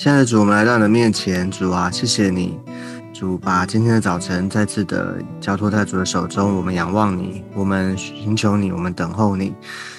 [0.00, 2.58] 亲爱的主，我们来到你的面前，主啊，谢谢你，
[3.12, 6.56] 主把今天的早晨再次的交托在主的手中。
[6.56, 9.52] 我们仰望你，我们寻求你，我们等候你。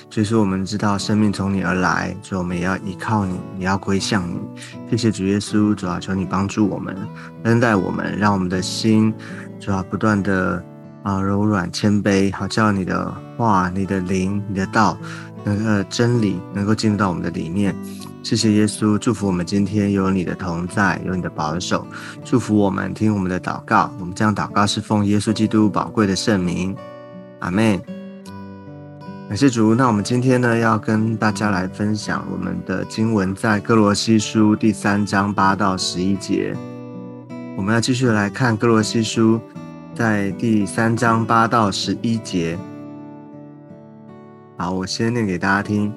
[0.09, 4.39] 所以说，我们知道生命从你而来，所以我们也要依靠你，也要归向你。
[4.89, 6.97] 谢谢主耶稣，主啊，求你帮助我们，
[7.43, 9.13] 恩待我们，让我们的心
[9.59, 10.65] 主啊不断的
[11.03, 14.97] 啊柔软谦卑，好叫你的话、你的灵、你的道，
[15.43, 17.75] 那个真理能够进入到我们的里面。
[18.23, 21.85] 谢谢耶稣，祝福我们今天有你的同在，有你的保守，
[22.23, 23.91] 祝福我们听我们的祷告。
[23.99, 26.75] 我们这样祷告是奉耶稣基督宝贵的圣名，
[27.39, 27.81] 阿门。
[29.27, 29.73] 感谢主。
[29.73, 36.55] 那我们今天呢，要跟大家来分享我们的经文，在哥罗西书第三章八到十一节。
[37.57, 39.41] 我们要继续来看哥罗西书，
[39.95, 42.57] 在第三章八到十一节。
[44.57, 45.91] 好，我先念给大家听。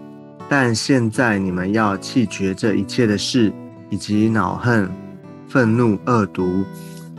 [0.48, 3.52] 但现在你们要弃绝这一切的事，
[3.90, 4.88] 以及恼恨、
[5.48, 6.64] 愤怒、恶毒、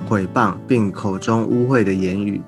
[0.07, 2.41] 毁谤，并口中污秽的言语，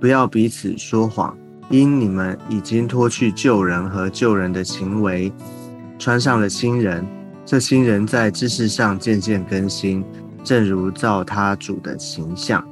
[0.00, 1.36] 不要彼此说谎，
[1.70, 5.32] 因你们已经脱去旧人和旧人的行为，
[5.98, 7.06] 穿上了新人。
[7.46, 10.04] 这新人在知识上渐渐更新，
[10.42, 12.66] 正如造他主的形象。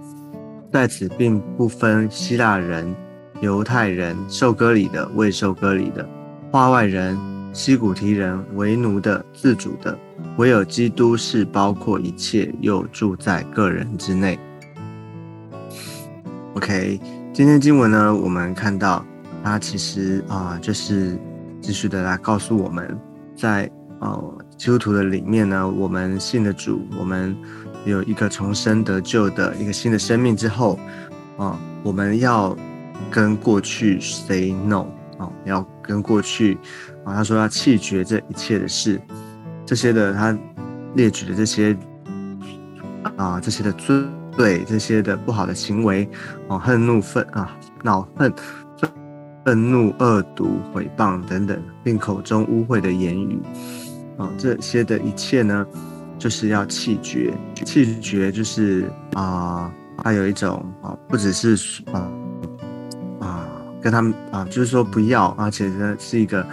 [0.72, 2.94] 在此并不分希腊人、
[3.40, 6.08] 犹太人、受割礼的、未受割礼的、
[6.50, 7.31] 化外人。
[7.52, 9.96] 西古提人为奴的、自主的，
[10.38, 14.38] 唯有基督是包括一切，又住在个人之内。
[16.54, 16.98] OK，
[17.30, 19.04] 今天经文呢，我们看到
[19.44, 21.18] 它其实啊，就是
[21.60, 22.98] 继续的来告诉我们，
[23.36, 27.36] 在哦基督徒的里面呢，我们信的主，我们
[27.84, 30.78] 有一个重生得救的一个新的生命之后
[31.36, 32.56] 啊，我们要
[33.10, 34.86] 跟过去 say no
[35.18, 36.56] 啊，要跟过去。
[37.04, 39.00] 啊，他说要弃绝这一切的事，
[39.66, 40.36] 这些的他
[40.94, 41.76] 列举的这些
[43.16, 44.04] 啊，这些的罪，
[44.36, 46.08] 对这些的不好的行为，
[46.46, 48.32] 哦，恨怒愤啊，恼恨
[49.44, 53.40] 愤怒恶毒毁谤等等，并口中污秽的言语，
[54.16, 55.66] 啊，这些的一切呢，
[56.18, 57.34] 就是要弃绝，
[57.64, 59.72] 弃绝就是啊，
[60.04, 62.08] 他有一种啊，不只是啊
[63.18, 63.48] 啊，
[63.80, 66.46] 跟他们啊，就是说不要，而且呢是一个。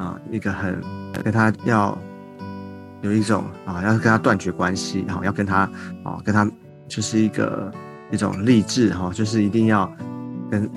[0.00, 0.82] 啊，一个很
[1.22, 1.96] 跟他要
[3.02, 5.70] 有一种啊，要跟他断绝关系，哈，要跟他
[6.02, 6.50] 啊，跟他
[6.88, 7.70] 就是一个
[8.10, 9.92] 一种励志哈，就是一定要
[10.50, 10.68] 跟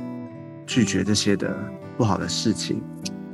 [0.68, 1.56] 拒绝这些的
[1.98, 2.82] 不好的事情，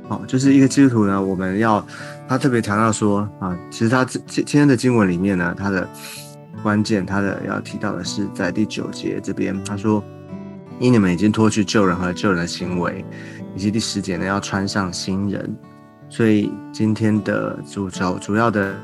[0.08, 1.84] 哦，就是一个基督徒呢，我们要
[2.28, 5.88] 他特别强调说啊，其实他今今天的经文里面呢，他的
[6.62, 10.00] 关键，他的要提到的是在第九节这边，他说，
[10.78, 13.04] 因你们已经脱去旧人和旧人的行为，
[13.56, 15.52] 以及第十节呢，要穿上新人。
[16.10, 18.74] 所以今天的主轴主要的，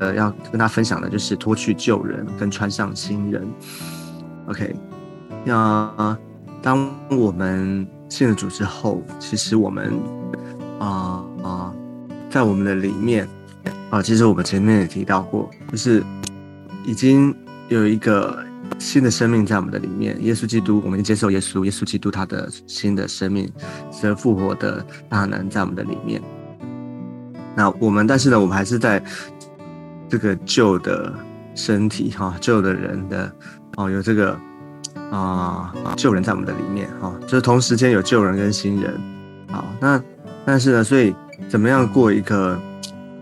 [0.00, 3.48] 呃，要跟他分享的就是脱去旧人，跟穿上新人。
[4.48, 4.74] OK，
[5.44, 6.18] 那
[6.60, 9.92] 当我们信了主之后，其实我们
[10.80, 11.72] 啊啊，
[12.28, 13.28] 在我们的里面
[13.90, 16.02] 啊，其实我们前面也提到过，就是
[16.84, 17.32] 已经
[17.68, 18.44] 有一个
[18.78, 20.16] 新的生命在我们的里面。
[20.24, 23.48] 耶稣基督，我们接受耶稣，耶稣基督他的新的生命，
[23.92, 26.20] 死而复活的大能在我们的里面。
[27.56, 29.02] 那我们，但是呢，我们还是在
[30.10, 31.10] 这个旧的
[31.54, 33.32] 身体哈，旧的人的
[33.76, 34.38] 哦，有这个
[35.10, 38.92] 啊旧人在我们的里面哈，就是同时间有旧人跟新人。
[39.50, 40.00] 好，那
[40.44, 41.16] 但是呢，所以
[41.48, 42.60] 怎么样过一个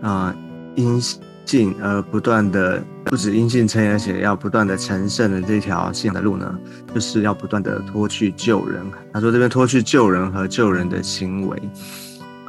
[0.01, 0.35] 啊
[0.75, 0.99] 阴
[1.45, 6.59] 性而不断的，不止阴性成而且要不断的成圣的这条信的路呢，
[6.93, 8.85] 就是要不断的脱去旧人。
[9.13, 11.57] 他说这边脱去旧人和旧人的行为，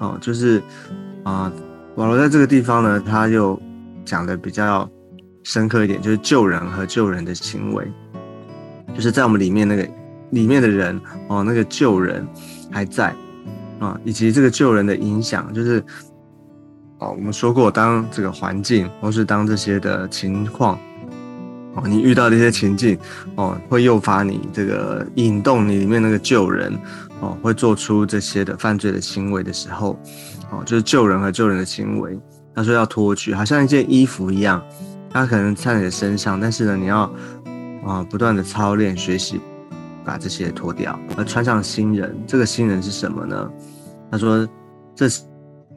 [0.00, 0.60] 哦，就是
[1.22, 1.52] 啊。
[1.96, 3.58] 保罗在这个地方呢，他又
[4.04, 4.88] 讲的比较
[5.44, 7.90] 深刻一点，就是救人和救人的行为，
[8.94, 9.88] 就是在我们里面那个
[10.30, 12.26] 里面的人哦，那个救人
[12.70, 13.14] 还在
[13.78, 15.82] 啊，以及这个救人的影响，就是
[16.98, 20.78] 哦，我们说过，当这个环境或是当这些的情况
[21.76, 22.98] 哦，你遇到的一些情境
[23.36, 26.76] 哦，会诱发你这个引动你里面那个救人
[27.20, 29.98] 哦，会做出这些的犯罪的行为的时候。
[30.50, 32.18] 哦，就是救人和救人的行为。
[32.54, 34.62] 他说要脱去，好像一件衣服一样，
[35.10, 37.02] 他可能在你的身上，但是呢，你要
[37.84, 39.40] 啊不断的操练学习，
[40.04, 42.16] 把这些脱掉，而穿上新人。
[42.26, 43.50] 这个新人是什么呢？
[44.10, 44.48] 他说，
[44.94, 45.06] 这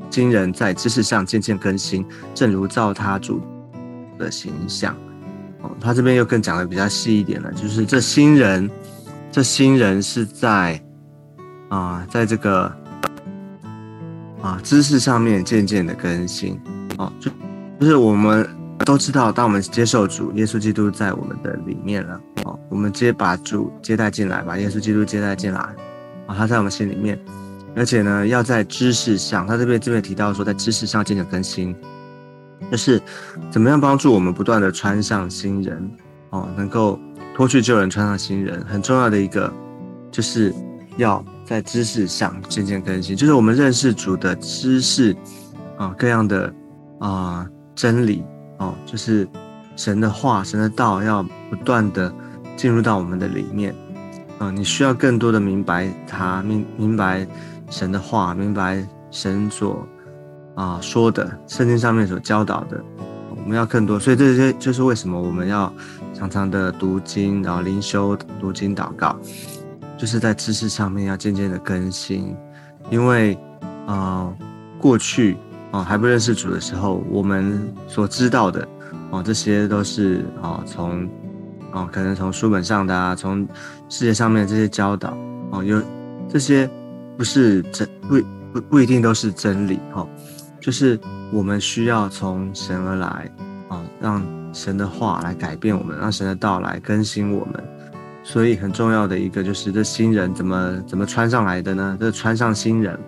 [0.10, 3.42] 新人在知识上渐渐更新，正如造他主
[4.18, 4.96] 的形象。
[5.62, 8.70] 哦，他这边又更讲的比较细一点了，就是这新人，
[9.32, 10.82] 这新人是在
[11.70, 12.72] 啊，在这个。
[14.42, 16.58] 啊，知识上面渐渐的更新，
[16.96, 17.30] 啊，就
[17.78, 18.50] 就是我们
[18.86, 25.60] 都知道，当我们接受主耶稣基督在我们的里面了，哦，我们接把主接待进来，把耶稣基督接待进来，
[26.26, 27.20] 啊，他在我们心里面，
[27.76, 31.76] 而且呢，要在知识上，他这边这边提到说，在知识上渐渐更新，
[32.72, 33.02] 就是
[33.50, 35.92] 怎么样帮助我们不断的穿上新人，
[36.32, 37.00] 哦，能够
[37.36, 39.52] 脱去旧人，穿上新人，很重要的一个，
[40.12, 40.54] 就是
[40.98, 45.16] 要在知识上渐渐更新，就是我们认识主的知识，
[45.78, 46.54] 啊，各样的
[47.00, 48.24] 啊真理。
[48.62, 49.26] 哦，就是
[49.78, 52.14] 神的话、神的道要不断的
[52.58, 53.74] 进入到我们的里面，
[54.38, 57.26] 啊，你需要更多的明白他，明明白
[57.70, 59.88] 神的话，明白神所
[60.62, 62.84] 啊说的，圣经上面所教导的，
[63.36, 63.98] 我们要更多。
[63.98, 65.72] 所以这些就是为什么我们要
[66.14, 69.16] 常常的读经，然后灵修、读经、祷告，
[69.98, 72.36] 就是在知识上面要渐渐的更新，
[72.90, 73.38] 因为
[73.88, 74.34] 啊，
[74.80, 75.38] 过去。
[75.72, 78.68] 哦，还不认识主的时候，我们所知道的，
[79.12, 81.08] 哦，这些都是哦，从
[81.72, 83.48] 哦，可能从书本上的啊，从
[83.88, 85.16] 世界上面这些教导，
[85.52, 85.80] 哦，有
[86.28, 86.68] 这些
[87.16, 88.20] 不是真不
[88.52, 90.08] 不不一定都是真理，哈，
[90.60, 91.00] 就是
[91.32, 93.32] 我们需要从神而来，
[93.70, 94.24] 啊，让
[94.54, 97.64] 神的话来改变我们，让神的道来更新我们，
[98.24, 101.98] 所以很重要的一个就是这新人怎么怎么穿上来的呢？
[102.00, 103.00] 这穿上新人，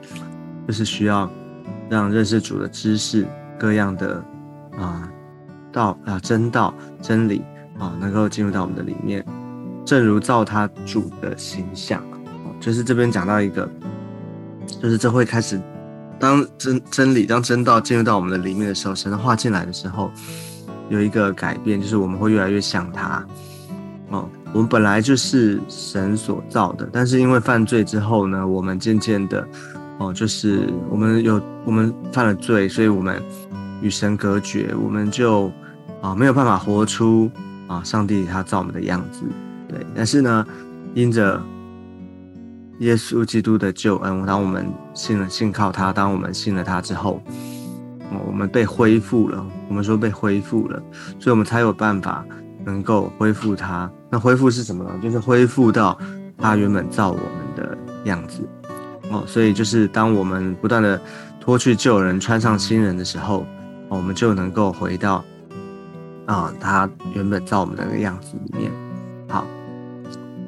[0.67, 1.29] 就是需要。
[1.89, 3.27] 让认识主的知识，
[3.59, 4.23] 各样的
[4.77, 5.11] 啊
[5.73, 7.43] 道啊真道真理
[7.77, 9.25] 啊，能够进入到我们的里面，
[9.83, 12.01] 正如造他主的形象，
[12.61, 13.69] 就是这边讲到一个，
[14.81, 15.59] 就是这会开始，
[16.21, 20.11] 当真真理当真道进入到我们的里面的时候，神的话进来的时候，
[20.87, 23.25] 有一个改变，就是我们会越来越像他。
[24.11, 29.45] 哦，我们本来就是神所造的，但是因为犯罪之后呢，我们渐渐的。
[29.97, 33.21] 哦，就是我们有我们犯了罪，所以我们
[33.83, 35.51] 与神隔绝，我们就
[36.01, 37.29] 啊没有办法活出
[37.67, 39.21] 啊上帝他造我们的样子。
[39.69, 40.45] 对，但是呢，
[40.95, 41.39] 因着
[42.81, 47.21] 耶稣基督的救恩，当我们信了信靠他，当我们信了他之后，
[48.25, 49.45] 我们被恢复了。
[49.69, 50.81] 我们说被恢复了，
[51.19, 52.25] 所以我们才有办法
[52.65, 53.89] 能够恢复他。
[54.09, 54.89] 那恢复是什么呢？
[55.01, 55.95] 就是恢复到
[56.39, 58.41] 他原本造我们的样子。
[59.11, 60.99] 哦，所以就是当我们不断的
[61.39, 63.45] 脱去旧人，穿上新人的时候，
[63.89, 65.23] 我们就能够回到
[66.25, 68.71] 啊，他原本造我们的那个样子里面。
[69.29, 69.45] 好，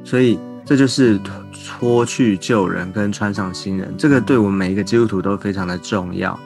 [0.03, 1.19] 所以这就是
[1.65, 6.37] 脱去旧人跟穿上新人，这个对我们每一个基督徒都非常的重要，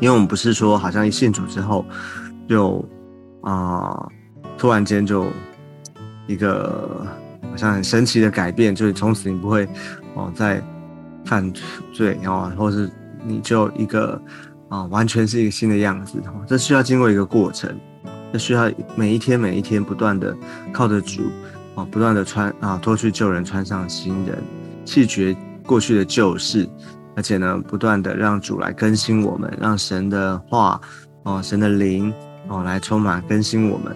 [0.00, 1.84] 因为我们不是说好像一信主之后
[2.48, 2.84] 就
[3.42, 4.08] 啊，
[4.56, 5.26] 突然间就
[6.26, 7.06] 一个
[7.50, 9.68] 好像很神奇的改变，就是从此你不会
[10.14, 10.62] 哦再。
[11.26, 11.52] 犯
[11.92, 12.90] 罪啊，或是
[13.24, 14.20] 你就一个
[14.70, 17.78] 啊，完全是一个新的样子，这需要经过一个过程，
[18.32, 20.34] 这需要每一天每一天不断的
[20.72, 21.30] 靠着主
[21.74, 24.42] 啊，不断的穿啊，脱去旧人，穿上新人，
[24.84, 26.68] 弃绝过去的旧事，
[27.16, 30.80] 而且呢，不断的让主来更新我们，让神的话
[31.24, 32.12] 哦，神的灵
[32.48, 33.94] 哦来充满更新我们，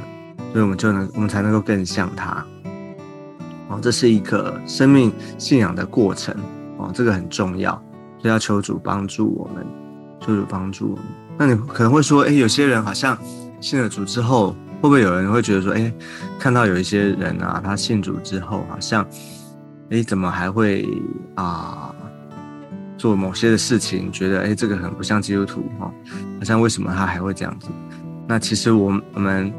[0.52, 2.44] 所以我们就能我们才能够更像他
[3.68, 6.34] 哦，这是一个生命信仰的过程。
[6.76, 7.72] 哦，这个很重要，
[8.18, 9.64] 所以要求主帮助我们，
[10.20, 11.04] 求主帮助我们。
[11.38, 13.16] 那你可能会说，哎，有些人好像
[13.60, 15.90] 信了主之后，会不会有人会觉得说，哎，
[16.38, 19.02] 看到有一些人啊，他信主之后，好像，
[19.88, 20.86] 哎，怎么还会
[21.36, 21.90] 啊
[22.98, 24.12] 做某些的事情？
[24.12, 25.90] 觉得，哎，这个很不像基督徒哈，
[26.38, 27.68] 好像为什么他还会这样子？
[28.28, 29.50] 那其实我我们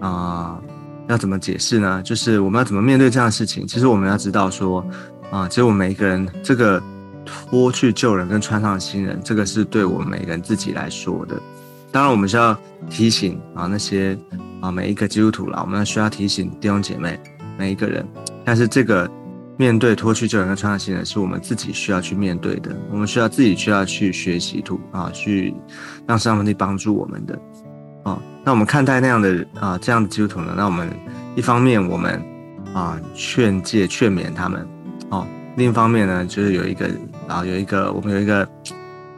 [0.00, 0.60] 啊，
[1.08, 2.02] 要怎么解释呢？
[2.02, 3.66] 就是我们要怎么面对这样的事情？
[3.66, 4.84] 其实我们要知道说。
[5.30, 6.80] 啊，其实我们每一个人，这个
[7.24, 11.40] 脱去旧人跟穿上新人，这个是对我们每个人自己来说的。
[11.90, 12.56] 当然，我们需要
[12.90, 14.16] 提醒啊那些
[14.64, 17.20] 啊每一个基督徒啦，我们需要提醒弟兄姐妹
[17.58, 18.06] 每一个人。
[18.46, 19.10] 但是这个
[19.58, 22.74] 面对脱去旧人跟穿上新人，是我们自己需要去面对的。
[22.90, 25.54] 我们需要自己需要去学习图啊，去
[26.06, 27.38] 让上帝帮助我们的。
[28.04, 30.54] 啊，那我们看待那样的啊这样的基督徒呢？
[30.56, 30.88] 那我们
[31.36, 32.22] 一方面我们
[32.72, 34.66] 啊劝诫劝勉他们。
[35.10, 36.88] 哦，另一方面呢，就是有一个
[37.28, 38.48] 啊，有一个我们有一个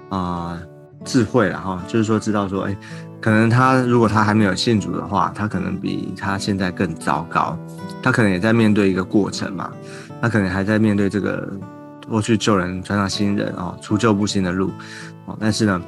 [0.09, 0.59] 啊
[1.07, 2.77] 智慧了哈，就是说知道说，哎，
[3.21, 7.57] 可能他如果他还没有信主的话，他可能比他现在更糟糕，
[8.03, 9.73] 他可能也在面对一个过程嘛，
[10.21, 11.49] 他可能还在面对这个
[12.07, 14.71] 过去救人穿上新人啊，除旧布新的路
[15.25, 15.81] 哦，但是呢，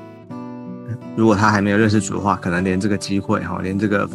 [1.17, 4.09] 如果他还没有认识主的话，可能连这个机会哈，连这个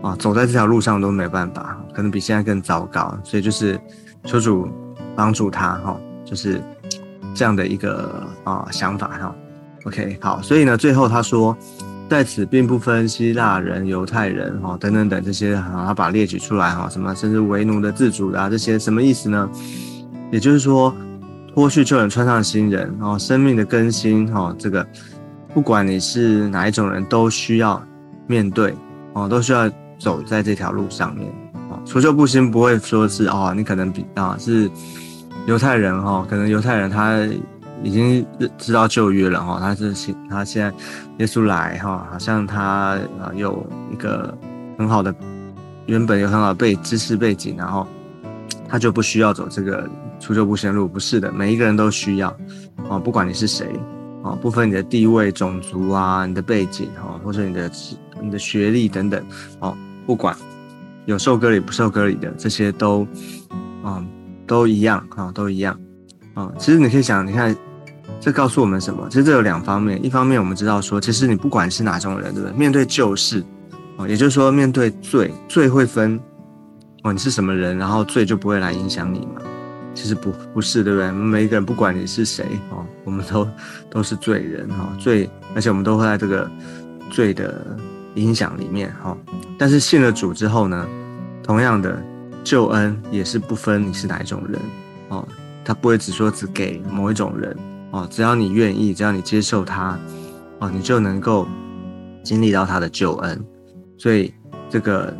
[0.00, 3.78] 啊走在这条路上都没办法，可能比现在更糟糕，所以就是。
[4.24, 4.68] 求主
[5.14, 6.60] 帮助他哈，就是
[7.34, 9.34] 这样的一个啊想法哈。
[9.84, 11.56] OK，好，所以呢，最后他说
[12.10, 19.48] 在此并不分希腊人、犹太人，哈，等等等这些，哈，他把列举出来，哈，什么甚至为奴的、自主的啊，这些什么意思呢？
[20.32, 20.94] 也就是说，
[21.54, 24.86] 脱去旧人，穿上新人，然哦，生命的更新，哈，这个
[25.54, 27.80] 不管你是哪一种人，都需要
[28.26, 28.74] 面对，
[29.12, 31.28] 哦，都需要走在这条路上面，
[31.70, 34.68] 哦，除旧布新不会说是哦，你可能比啊是
[35.46, 37.16] 犹太人，哈，可能犹太人他。
[37.84, 38.26] 已经
[38.58, 40.76] 知道旧约了哈，他是现他现在
[41.18, 44.36] 耶稣来哈，好像他啊有一个
[44.76, 45.14] 很好的
[45.86, 47.86] 原本有很好的背知识背景，然后
[48.68, 52.28] 他就不需要走这个除旧布新路，不是的，每一个人都需要
[52.90, 53.66] 啊，不管你是谁
[54.24, 57.70] 啊，不分你的地位、种族啊、你的背景哈，或者你的
[58.20, 59.24] 你的学历等等
[59.60, 60.36] 哦，不管
[61.06, 63.06] 有受割礼不受割礼的这些都
[63.84, 64.04] 啊
[64.48, 65.78] 都一样啊，都一样
[66.34, 67.56] 啊，其实你可以想，你看。
[68.20, 69.06] 这告诉我们什么？
[69.08, 72.56] 其实这有两方面，一方面我们知道说，其实你不管是哪种人，对不对？
[72.56, 73.44] 面对旧事，
[73.96, 76.20] 哦，也就是说面对罪，罪会分，
[77.04, 79.40] 哦，你是什么人，然后罪就不会来影响你嘛？
[79.94, 81.10] 其实不不是，对不对？
[81.10, 83.48] 每一个人不管你是谁，哦，我们都
[83.88, 86.50] 都是罪人，哈，罪，而且我们都会在这个
[87.10, 87.76] 罪的
[88.14, 89.16] 影响里面，哈。
[89.56, 90.86] 但是信了主之后呢，
[91.42, 92.00] 同样的
[92.42, 94.60] 救恩也是不分你是哪一种人，
[95.08, 95.26] 哦，
[95.64, 97.56] 他不会只说只给某一种人。
[97.90, 99.98] 哦，只要你愿意，只要你接受他，
[100.58, 101.48] 哦，你就能够
[102.22, 103.42] 经历到他的救恩。
[103.96, 104.32] 所以
[104.68, 105.16] 这个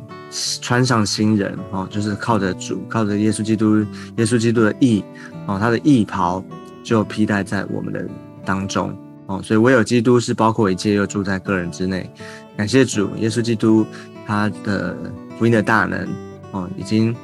[0.61, 3.79] 穿上新人，哦，就是靠着主，靠着耶稣基督，
[4.17, 5.03] 耶稣基督的义，
[5.47, 6.45] 哦，他的义袍
[6.85, 8.07] 就披戴在我们的
[8.45, 8.95] 当中，
[9.27, 12.09] 哦，所以唯有基督是包括一切，又住在个人之内。
[12.57, 13.87] 感谢主，耶稣基督
[14.27, 14.95] 他的
[15.39, 16.07] 福音的大能，
[16.51, 17.17] 哦，已经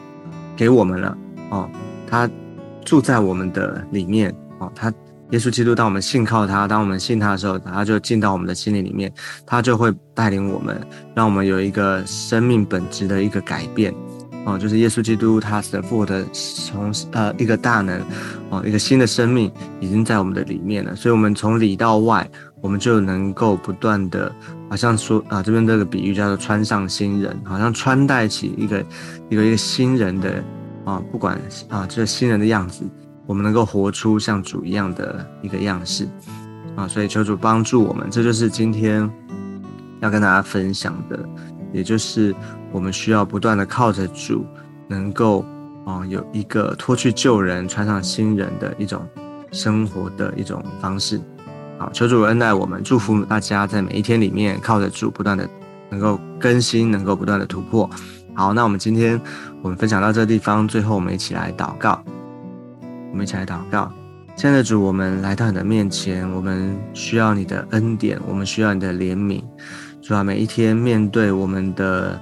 [0.57, 1.19] 给我们了，
[1.51, 1.69] 哦，
[2.09, 2.31] 他
[2.83, 4.91] 住在我们的里面，哦，他。
[5.35, 9.13] 耶稣基督，当我们信靠他，当我们信他的时候，他就进到我们的心灵里面，
[9.45, 10.81] 他就会带领我们，
[11.13, 13.93] 让我们有一个生命本质的一个改变，
[14.47, 18.01] 哦，就是耶稣基督他的复活的从呃一个大能，
[18.51, 19.51] 哦，一个新的生命
[19.81, 24.33] 已经在我们的里面了，所以，我们从里到外，我们就能够不断的，
[24.71, 28.85] 好像说啊，这边这个比喻叫做穿上新人，好像穿戴起一个
[29.31, 30.45] 一个一个新人的
[30.85, 31.37] 啊，不管
[31.69, 32.85] 啊，这个新人的样子。
[33.27, 36.09] 我们能够活出像主一样的一个样式
[36.77, 39.11] 啊，所以求主帮助我们，这就是今天
[40.01, 41.19] 要跟大家分享的，
[41.73, 42.35] 也就是
[42.73, 44.45] 我们需要不断的靠着主，
[44.89, 45.45] 能够
[45.87, 49.07] 啊有一个脱去旧人，穿上新人的一种
[49.53, 51.21] 生活的一种方式。
[51.79, 55.49] 好，求主恩待我们，祝福大家在每一天里面靠着主，不断的
[55.91, 57.89] 能够更新，能够不断的突破。
[58.35, 59.21] 好，那我们今天
[59.63, 62.05] 我们分享到这个地方，最后我们一起来祷告。
[63.15, 63.89] 我们一起来祷告，
[64.35, 69.41] 亲爱的主，我们来到你的面前，我们需要你的恩典，我们需要你的怜悯。
[70.03, 72.21] 主啊，每一天面对我们的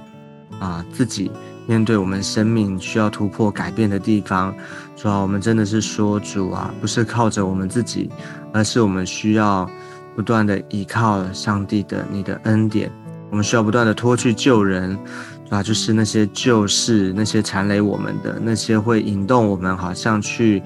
[0.59, 1.31] 啊自己，
[1.65, 4.53] 面对我们生命需要突破改变的地方，
[4.95, 8.07] 主啊，我们真的是说主啊，不是靠着我们自己，
[8.53, 9.67] 而是我们需要
[10.15, 12.91] 不断的依靠上帝的你的恩典，
[13.31, 14.95] 我们需要不断的脱去旧人。
[15.53, 20.63] 啊，就是那些旧事，那些缠累我们的，那些会引动我们好像去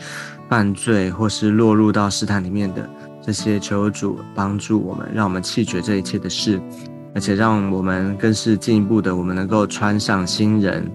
[0.48, 2.90] 犯罪或是落入到试探里面的
[3.22, 6.62] 这些，求主帮助我们，让我们弃绝这一切的事，
[7.14, 10.90] 而且让我们更是进一步的，我们能够穿上新人，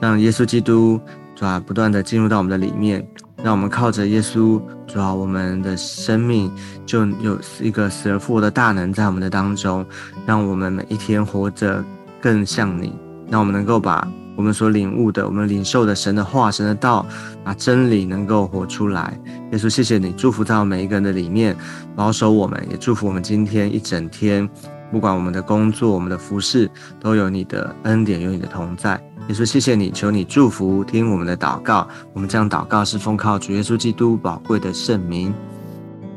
[0.00, 0.98] 让耶稣基督
[1.36, 3.06] 主啊不断的进入到我们的里面，
[3.42, 6.50] 让我们靠着耶稣主啊，我们的生命
[6.86, 9.84] 就有一个死而复活的大能在我们的当中，
[10.24, 11.84] 让我们每一天活着
[12.22, 12.90] 更像你。
[13.30, 17.06] 让我们能够把我们所领悟的、我们领受的神的话、神的道，
[17.44, 19.18] 把真理能够活出来。
[19.52, 21.56] 耶稣，谢谢你祝福在每一个人的里面，
[21.94, 24.48] 保守我们，也祝福我们今天一整天，
[24.90, 29.00] 不管我们的工作、我们的服饰，都有你的恩典，有你的同在。
[29.28, 31.88] 耶稣，谢谢你，求你祝福，听我们的祷告。
[32.12, 35.32] 我们这样祷告是奉靠主耶稣基督宝贵的圣名。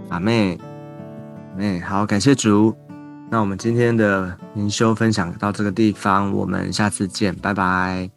[0.10, 0.58] 阿妹，
[1.56, 2.87] 妹，好，感谢主。
[3.29, 8.17] 那我们今天的灵修分享到这个地方，我们下次见，拜拜。